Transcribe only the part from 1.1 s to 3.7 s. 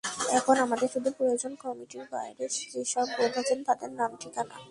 প্রয়োজন কমিটির বাইরের যেসব বন্ধু আছেন